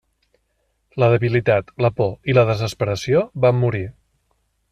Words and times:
La 1.03 1.09
debilitat, 1.15 1.69
la 1.87 1.93
por 1.99 2.33
i 2.33 2.35
la 2.39 2.47
desesperació 2.53 3.23
van 3.47 3.61
morir. 3.67 3.85